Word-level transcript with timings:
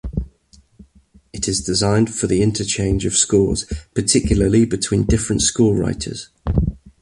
It 1.31 1.47
is 1.47 1.61
designed 1.63 2.11
for 2.15 2.25
the 2.25 2.41
interchange 2.41 3.05
of 3.05 3.13
scores, 3.15 3.71
particularly 3.93 4.65
between 4.65 5.03
different 5.03 5.43
scorewriters. 5.43 6.29